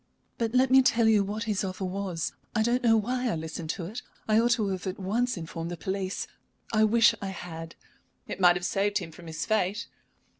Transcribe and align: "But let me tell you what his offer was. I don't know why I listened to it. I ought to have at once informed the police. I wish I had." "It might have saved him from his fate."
"But 0.39 0.55
let 0.55 0.71
me 0.71 0.81
tell 0.81 1.07
you 1.07 1.23
what 1.23 1.43
his 1.43 1.63
offer 1.63 1.85
was. 1.85 2.33
I 2.55 2.63
don't 2.63 2.81
know 2.81 2.97
why 2.97 3.29
I 3.29 3.35
listened 3.35 3.69
to 3.77 3.85
it. 3.85 4.01
I 4.27 4.39
ought 4.39 4.49
to 4.53 4.69
have 4.69 4.87
at 4.87 4.97
once 4.97 5.37
informed 5.37 5.69
the 5.69 5.77
police. 5.77 6.25
I 6.73 6.85
wish 6.85 7.13
I 7.21 7.27
had." 7.27 7.75
"It 8.27 8.39
might 8.41 8.55
have 8.55 8.65
saved 8.65 8.97
him 8.97 9.11
from 9.11 9.27
his 9.27 9.45
fate." 9.45 9.85